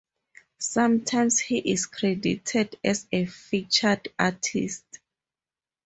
[0.57, 4.83] Sometimes he is credited as a featured artist.